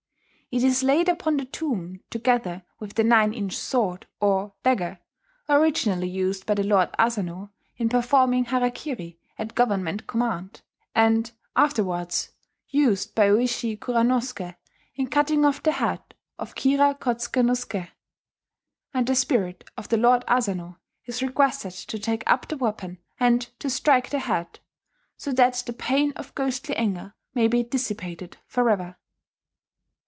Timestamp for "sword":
3.57-4.05